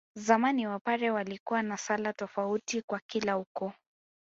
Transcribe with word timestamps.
Zamani 0.17 0.67
Wapare 0.67 1.11
walikuwa 1.11 1.61
na 1.63 1.77
sala 1.77 2.13
tofauti 2.13 2.81
kwa 2.81 2.99
kila 3.07 3.37
ukoo 3.37 3.73